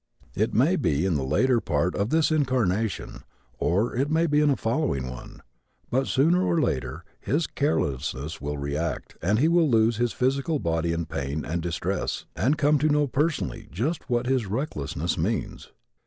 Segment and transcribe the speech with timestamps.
[0.33, 3.21] It may be in the latter part of this incarnation,
[3.59, 5.43] or it may be in a following one,
[5.91, 10.91] but sooner or later his carelessness will react and he will lose his physical body
[10.91, 15.69] in pain and distress and come to know personally just what his recklessness means.